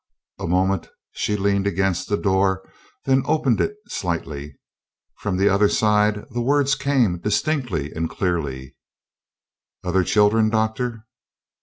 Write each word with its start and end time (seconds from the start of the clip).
A 0.39 0.47
moment 0.47 0.89
she 1.11 1.35
leaned 1.37 1.67
against 1.67 2.09
the 2.09 2.17
door, 2.17 2.67
then 3.05 3.21
opened 3.27 3.61
it 3.61 3.75
slightly. 3.87 4.57
From 5.19 5.37
the 5.37 5.47
other 5.47 5.69
side 5.69 6.25
the 6.31 6.41
words 6.41 6.73
came 6.73 7.19
distinctly 7.19 7.91
and 7.93 8.09
clearly:" 8.09 8.75
other 9.85 10.03
children, 10.03 10.49
doctor?" 10.49 11.05